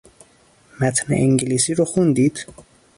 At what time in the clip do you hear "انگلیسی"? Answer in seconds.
1.13-1.73